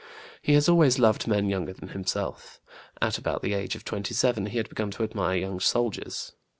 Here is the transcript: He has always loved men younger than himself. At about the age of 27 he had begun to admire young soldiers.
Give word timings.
He 0.41 0.53
has 0.53 0.67
always 0.67 0.97
loved 0.97 1.27
men 1.27 1.47
younger 1.47 1.73
than 1.73 1.89
himself. 1.89 2.59
At 3.03 3.19
about 3.19 3.43
the 3.43 3.53
age 3.53 3.75
of 3.75 3.85
27 3.85 4.47
he 4.47 4.57
had 4.57 4.67
begun 4.69 4.89
to 4.89 5.03
admire 5.03 5.37
young 5.37 5.59
soldiers. 5.59 6.33